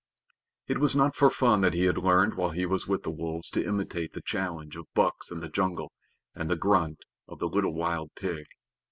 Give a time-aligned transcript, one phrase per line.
[0.67, 3.51] It was not for fun that he had learned while he was with the wolves
[3.51, 5.91] to imitate the challenge of bucks in the jungle
[6.33, 8.45] and the grunt of the little wild pig.